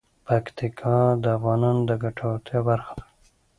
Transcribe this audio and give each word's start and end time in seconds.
پکتیکا 0.25 0.97
د 1.23 1.25
افغانانو 1.37 1.81
د 1.89 1.91
ګټورتیا 2.03 2.59
برخه 2.69 2.93
ده. 2.99 3.05